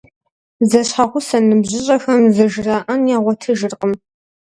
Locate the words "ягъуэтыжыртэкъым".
3.17-3.93